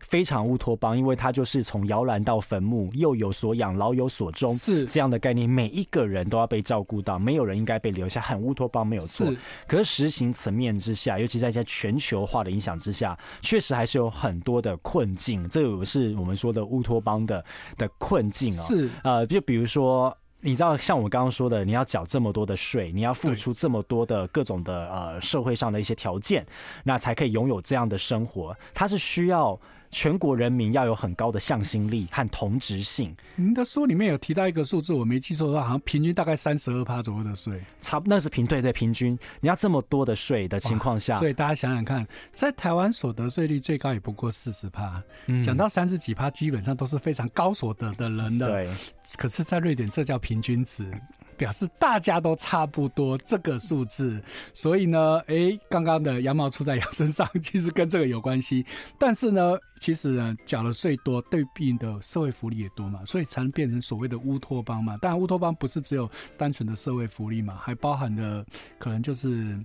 [0.08, 5.50] 非常乌托邦，因为它就是从摇篮到坟墓，幼有所养，老有所终，是这样的概念。
[5.50, 9.26] 每一个人都要被照顾到，没有人应该被留下，很乌托邦没有错。
[9.26, 9.38] 是，
[9.68, 15.48] 可是实行层面之下，尤其在一些全球化的影响之下，确实还是有很多的困境。
[15.50, 17.44] 这个是我们说的乌托邦的
[17.76, 18.62] 的困境哦。
[18.62, 26.46] 是，呃，就比如说，你知道，像我刚刚说的，你要缴这么多的税，你要付出这么多的各种的呃社会上的一些条件，
[26.84, 28.56] 那才可以拥有这样的生活。
[28.74, 29.60] 它是需要。
[29.96, 33.16] 全国人民要有很高的向心力和同质性。
[33.38, 37.64] 您的书里面有提到一个数字，我没记错的话，好像平均大概三十二趴左右的税。
[37.80, 39.18] 差，那是平对对平均。
[39.40, 45.02] 你要这么多的税的情况下，所以大家想想看，在台湾所得税率最高也不过四十趴，
[45.42, 48.52] 讲、嗯、到三十几趴，基本上都是非常高所得的人的。
[48.52, 48.70] 对，
[49.16, 50.92] 可是，在瑞典这叫平均值。
[51.38, 54.22] 表示大家都差不多这个数字，
[54.54, 58.66] 所以呢，哎，刚刚的羊毛出在羊身上，其实跟这个有关系。
[58.98, 64.98] 但是呢，其实呢，缴了税多，对应的社会福利也多嘛，所以才能变成所谓的乌托邦嘛。
[64.98, 68.46] 当然，乌托邦不是只有单纯的社会福利嘛，还包含的
[68.80, 69.58] 可能就是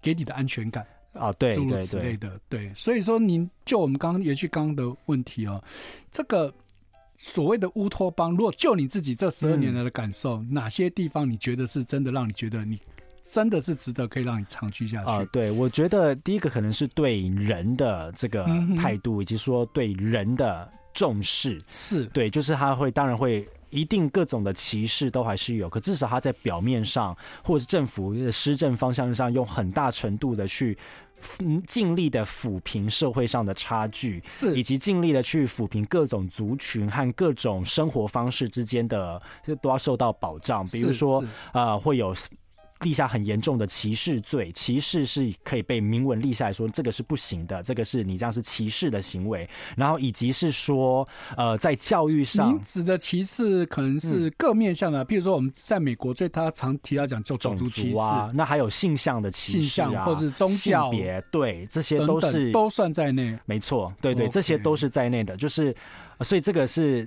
[0.00, 2.38] 给你的安全感啊，对，诸如此类的。
[2.48, 5.62] 对，所以说，您就我们刚刚延续刚刚的问题哦，
[6.10, 6.52] 这个。
[7.20, 12.80] 所谓的乌托邦，如果就你自己这十二年来的感受，嗯，哪些地方你觉得是真的让你觉得你
[13.28, 15.10] 真的是值得可以让你长居下去？
[15.10, 30.78] 啊，对，我觉得第一个可能是对人的这个态度，以及说对人的重视，是对，就是他会当然会一定各种的歧视都还是有，可至少他在表面上或者是政府的施政方向上，用很大程度的去。
[31.40, 40.64] 嗯，尽力的抚平社会上的差距，是以及尽力的去抚平各种族群和各种生活方式之间的，就都要受到保障。
[40.66, 42.14] 比如说，呃，会有。
[42.80, 49.48] 立下很严重的歧视罪，歧视是可以被明文立下来说这个是不行的，这个是你这样是歧视的行为。
[49.76, 63.36] 然后以及是说，呃，在教育上，您指的歧视可能是各面向的，比、嗯、如说我们在美国最他常提到讲就种族歧视啊，那还有性向的歧视啊，或是宗教别，对，这些都是都算在内。
[63.44, 65.74] 没错，对对，这些都是在内的，就是
[66.20, 67.06] 所以这个是。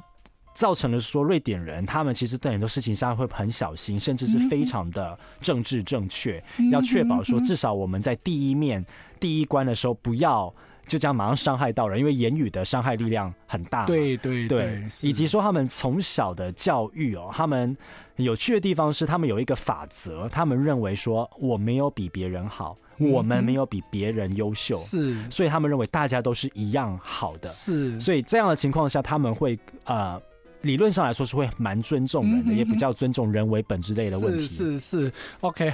[0.53, 8.85] 造成了说瑞典人他们其实在很多事情上会很小心，甚至是非常的政治正确，要确保说至少我们在第一面
[9.19, 10.53] 第一关的时候不要。
[10.87, 13.85] 就这样马上伤害到人，因为言语的伤害力量很大。
[13.85, 17.77] 对对对，对，以及说他们从小的教育哦，他们
[18.17, 30.21] 有趣的地方是，他们有一个法则，他们认为说我没有比别人好，嗯、我们没有比别人优秀，是，所以他们认为大家都是一样好的，是，所以这样的情况下，他们会呃，
[30.61, 34.47] 理论上来说是会蛮尊重人的，嗯、也比较尊重人为本之类的问题。
[34.47, 35.73] 是是是，OK。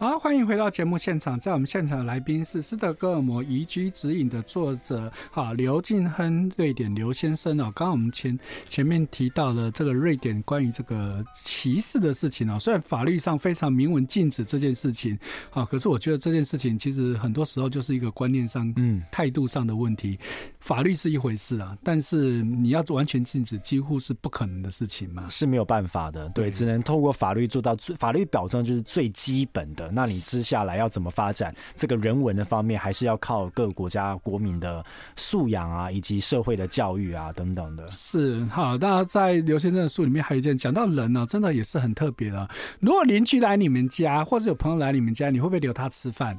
[0.00, 1.38] 好，欢迎回到节目现场。
[1.38, 7.64] 在我们现场的来宾是斯德哥尔摩移居指引的作者，哈，刘敬亨，瑞典刘先生哦。
[7.64, 15.18] 刚刚我们前前面提到了这个瑞典关于这个歧视的事情哦，虽然法律上非常明文禁止这件事情，
[15.50, 20.18] 啊，可是我觉得这件事情其实很多时候就是一个观念上、嗯，态度上的问题。
[20.60, 26.26] 法律是一回事啊，但是你要完全禁止，几乎是不可能的事情嘛，是没有办法的。
[26.30, 29.89] 对，只能透过法律做到最，法律保障就是最基本的。
[29.92, 34.84] 那你接下来要怎么发展这个人文的方面，还是要靠各个国家国民的
[35.16, 37.88] 素养啊，以及社会的教育啊等等的。
[37.88, 42.48] 是好，那在刘先生的书里面还有一件讲到人呢、真的也是很特别的。
[42.80, 46.38] 如果邻居来你们家，或者有朋友来你们家，你会不会留他吃饭？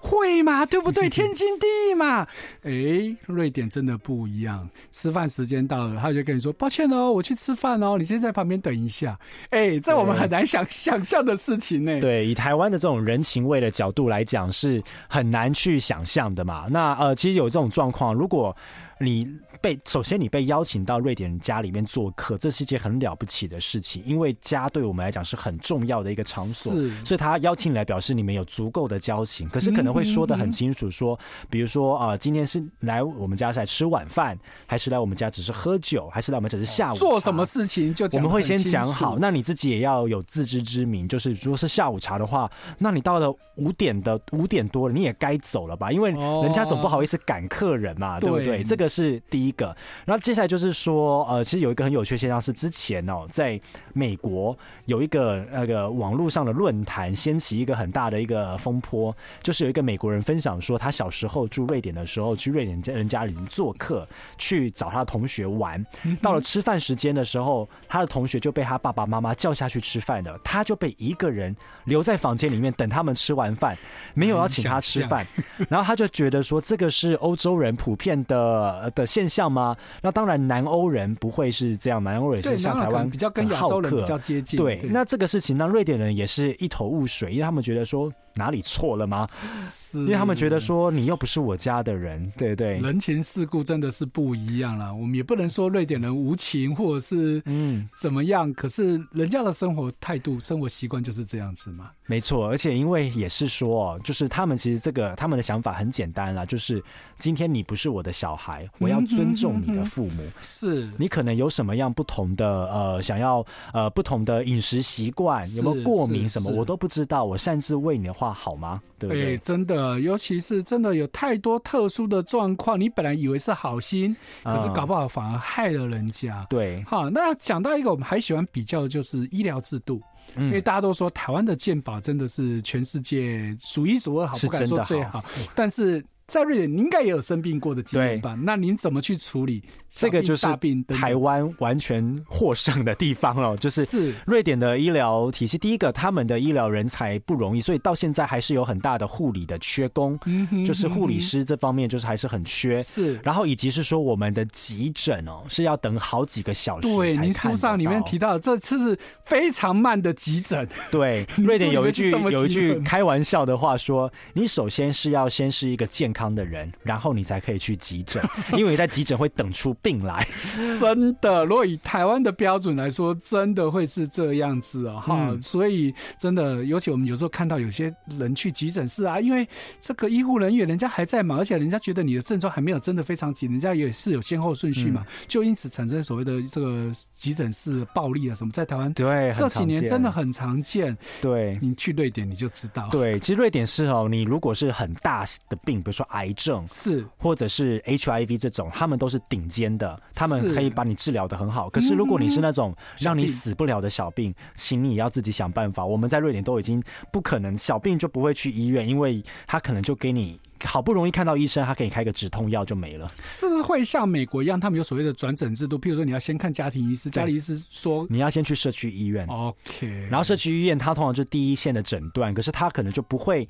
[0.00, 0.64] 会嘛？
[0.66, 1.08] 对不对？
[1.08, 2.26] 天经地义嘛。
[2.62, 4.68] 哎，瑞典真的不一样。
[4.90, 9.18] 吃饭时间到了，他就跟你说：“抱歉哦，我去吃饭哦，你先在旁边等一下。”
[9.50, 12.00] 哎，这我们很难想想象的事情呢。
[12.00, 16.66] 对，以台湾的这种人情味的角度来讲，是很难去想象的嘛。
[16.70, 18.56] 那呃，其实有这种状况，如果。
[19.02, 19.26] 你
[19.62, 29.48] 被首先你被邀请到瑞典人家里面做客，这是一件很了不起的事情，因为家对我们来讲是很重要的一个场所，是，所以他邀请你来表示你们有足够的交情。
[29.48, 39.16] 可是可能会说的很清楚，说，比如说啊、呃，今天是来我们家是来吃晚饭，还是来我们家只是喝酒，还是来我们只是下午做什么事情就我们会先讲好。
[39.18, 45.90] 那你自己也要有自知之明，就是如果是下午茶的话，那你到了五点的五点多了，你也该走了吧？
[45.90, 48.62] 因为人家总不好意思赶客人嘛，哦、对不对？
[48.62, 48.89] 这个。
[48.90, 49.74] 是第一个，
[50.04, 53.58] 然后接下来就是说，呃，其实有一个很有趣的现象是，之前哦，在
[53.92, 65.84] 美国有一个那个网络上的论坛掀起一个很大的一个风波，就是有一个美国人分享说，他小时候住瑞典的时候，去瑞典人家里做客，去找他的同学玩，
[66.20, 73.76] 到了吃饭时间的时候，他的同学就被他爸爸妈妈叫下去吃饭了，他就被一个人留在房间里面等他们吃完饭，
[74.14, 75.24] 没有要请他吃饭，
[75.70, 78.79] 然后他就觉得说，这个是欧洲人普遍的。
[78.94, 79.76] 的现象吗？
[80.00, 84.58] 那当然，南欧人不会是这样，南欧人是像台湾比较跟亚洲人比较接近。
[84.58, 88.10] 对，那这个事情让瑞典人也是一头雾水，因为他们觉得说。
[88.34, 89.28] 哪里错了吗？
[89.42, 94.94] 是因为他们觉得说你又不是我家的人，对对，人情世故真的是不一样了。
[94.94, 101.90] 我们也不能说瑞典人无情或者是嗯怎么样，嗯、可是人家的生活态度、生活习惯就是这样子嘛。
[102.06, 106.82] 没错，而且因为也是说，就是他们其实这个他们的想法很简单啦，就是
[107.18, 110.22] 今天你不是我的小孩，我要尊重你的父母。
[110.22, 117.24] 嗯、是你可能有什么样不同的呃想要呃不同的饮食习惯，有没有过敏什么，我都不知道。
[117.24, 118.82] 我擅自为你的话好吗？
[118.98, 119.24] 对不对？
[119.30, 126.46] 欸，真的，尤其是真的有太多特殊的状况，你本来以为是好心，可是搞不好反而害了人家。
[126.50, 130.02] 对，好，那讲到一个我们还喜欢比较的就是医疗制度，
[130.34, 136.04] 嗯，因为大家都说台湾的健保真的是全世界数一数二好，不敢说最好，但是。
[136.30, 138.38] 在瑞典，您应该也有生病过的经验吧？
[138.40, 140.22] 那您怎么去处理这个？
[140.22, 140.46] 就是
[140.86, 145.58] 台湾完全获胜的地方了， 就是瑞典的医疗体系。
[145.58, 150.16] 第一个，他们的医疗人才不容易，所以到现在还是有很大的护理的缺工，
[150.64, 152.76] 就是护理师这方面就是还是很缺。
[152.76, 156.86] 是，然后以及是说我们的急诊哦，是要等好几个小时。
[156.86, 160.68] 对，您书上里面提到这次是非常慢的急诊。
[160.92, 166.19] 对， 瑞典有一句有一句开玩笑的话说：你首先是要先是一个健康。
[166.20, 170.26] 康的人，然后你才可以去急诊， 因为你在急诊会等出病来。
[170.78, 175.00] 真的，如果以台湾的标准来说，真的会是这样子哦。
[175.02, 175.40] 哈、嗯。
[175.42, 179.48] 所以真的，尤其我们有时候看到有些人去急诊室啊，因为
[179.80, 190.96] 这个医护人员人家还在忙，而且人家觉得你的症状还没有真的非常急，人家也是有先后顺序嘛，嗯、就因此产生所谓的这个急诊室暴力啊什么，在台湾对这几年真的很常见。
[191.22, 192.88] 对，你去瑞典你就知道。
[192.90, 196.06] 对，其实瑞典是哦，你如果是很大的病，比如说。
[196.10, 201.68] 癌症是，或者是 HIV 这种，他们都是顶尖的，他们可以把你治疗的很好。
[201.70, 205.84] 可是如果你是那种让你死不了的小病，请你要自己想办法。
[205.84, 206.82] 我们在瑞典都已经
[207.12, 213.08] 不可能，小病就不会去医院，因为他可能就给你好不容易看到医生，他给你开个止痛药就没了。
[213.30, 215.78] 是不是会像美国一样，他们有所谓的转诊制度？
[215.78, 223.48] 譬如说你要先看家庭医师，家庭医师说你要先去社区医院，OK，然后社区医院他通常就第一线的诊断，可是他可能就不会。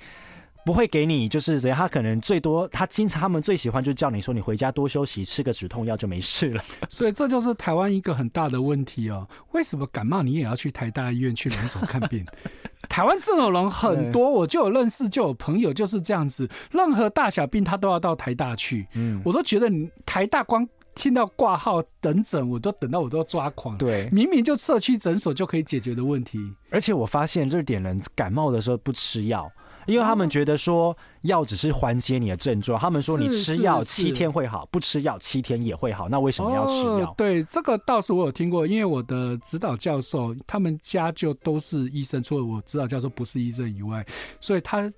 [0.65, 1.79] 不会给你，就是怎样？
[1.79, 6.63] 他可能最多，他经常他们最喜欢就叫你说，你回家多休息，吃个止痛药就没事了。
[6.89, 9.27] 所以这就是台湾一个很大的问题哦。
[9.53, 12.25] 为什么感冒你也要去台大医院去龙总看病？
[12.89, 18.87] 台湾这种人很多，我就有认识，就有朋友就是这样子，任何大小病他都要到台大去。
[18.95, 23.79] 嗯，我都觉得你台大光听到挂号等诊，我都等到我都要抓狂。
[23.79, 26.39] 对，明明就社区诊所就可以解决的问题。
[26.71, 29.51] 而且我发现瑞典人感冒的时候不吃药。
[29.91, 37.15] 因为他们觉得说药只是缓解你的症状，他们说你吃药七天会好，不吃药七天也会好，那为什么要吃药？
[37.17, 44.07] 对，这个倒是我有听过，因为我的指导教授他们家就都是医生，除了我指导教授不是医生以外，
[44.41, 44.91] 所以他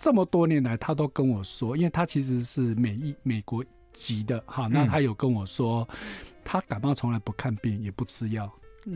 [0.00, 5.88] 这么多年来他都跟我说，因为他其实是美医美国籍的哈，那他有跟我说，
[6.44, 8.50] 他感冒从来不看病也不吃药。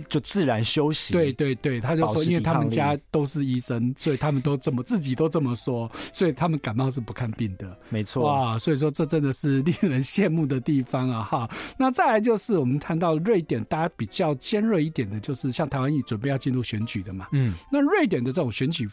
[0.08, 1.12] 就自然休息。
[1.12, 7.78] 对对对，他就说，因为他们家都是医生，所以他们都这么自己都这么说，所以他们感冒是不看病的。
[7.88, 11.22] 没错，哇，所以说这真的是令人羡慕的地方啊！
[11.22, 17.28] 哈，那再来就是我们谈到瑞典，大家比较尖锐一点的，就是像台湾已准备要进入选举的嘛。
[17.32, 18.88] 嗯，那瑞典的这种选举，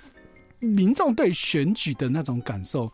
[0.59, 2.91] 民众对选举的那种感受，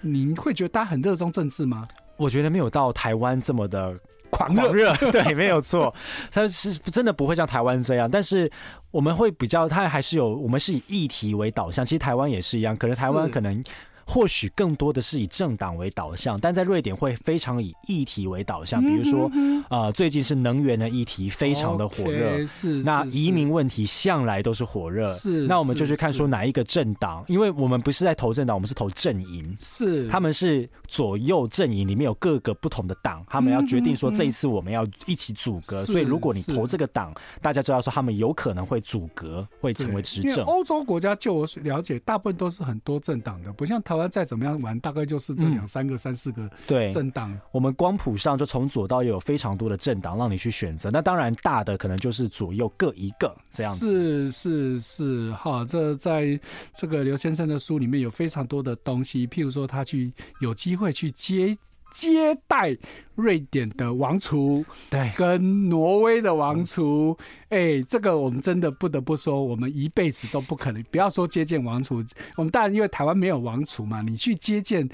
[0.00, 1.86] 您会觉得大家很热衷政治吗？
[2.16, 3.98] 我觉得没有到台湾这么的。
[4.34, 5.94] 狂热， 对，没有错，
[6.30, 8.50] 他是真的不会像台湾这样，但是
[8.90, 13.62] 我们会比较，他还是有，我们是以议题为导向，其实台湾也是一样，可能台湾可能。
[14.06, 18.82] 或许更多的是以政党为导向，但在瑞典会非常以议题为导向。
[18.84, 19.30] 比如说，
[19.70, 22.82] 呃，最近是能源的议题非常的火热，是。
[22.82, 25.46] 那移民问题向来都是火热，是。
[25.46, 30.06] 那我们就去看说哪一个政党，因为我们不是在投政党，我们是投阵营，是。
[30.08, 40.44] 他们是左右阵营里面有各个不同的党，他们要决定说这一次我们要一起组阁，所以如果你投这个党，大家知道说他们有可能会阻隔，会成为执政。
[40.44, 43.93] 欧洲国家就我了解，大部分都是很多政党的，不像台。
[43.94, 47.38] 台湾再怎么样玩，大概就是这两三个、三四个对政党。
[47.52, 50.90] 我们光谱上就从左到右有非常多的政党让你去选择。
[50.90, 53.86] 那当然大的可能就是左右各一个这样子。
[53.86, 56.38] 是是是，哈，这在
[56.74, 61.56] 这个刘先生的书里面有非常多的东西，譬如说他去有机会去接。
[61.94, 62.76] 接待
[63.14, 67.16] 瑞典的王储，对，跟挪威的王储，
[67.48, 70.82] 哎、欸，这个我们真的不得不说，我们一辈子都不可能。
[70.90, 72.02] 不要说接见王储，
[72.36, 74.86] 我们当然因为台湾没有王储嘛，你去接见。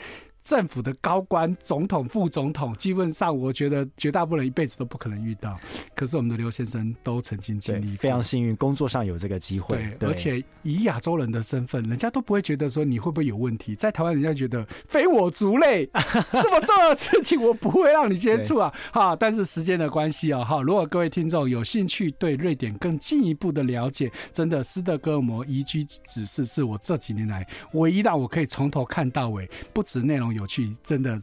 [0.51, 5.57] 政府的高官、总统、副总统，基本上我觉得绝大部分人一辈子都不可能遇到。
[5.95, 9.95] 可是我们的刘先生都曾经经历，非常幸运，工作上有这个机会。
[9.97, 13.77] 对，而且以亚洲人的身份，人家都不会觉得说你会不会有问题。
[13.77, 15.87] 在台湾，人家觉得非我族类，
[16.33, 18.75] 这么重要的事情我不会让你接触啊！
[18.93, 31.21] 哈，但是时间的关系啊，哈，如果各位听众有兴趣对瑞典更进一步的了解，真的斯德哥尔摩移居指示是我这几年来唯一让我可以从头看到尾，不止内容有趣，真的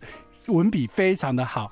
[0.47, 1.65] 文笔非常的好。